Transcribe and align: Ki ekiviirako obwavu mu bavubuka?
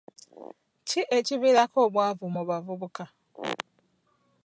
Ki 0.87 1.01
ekiviirako 1.17 1.77
obwavu 1.85 2.25
mu 2.35 2.41
bavubuka? 2.49 3.05